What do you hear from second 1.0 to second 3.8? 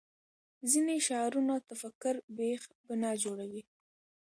شعارونه تفکر بېخ بنا جوړوي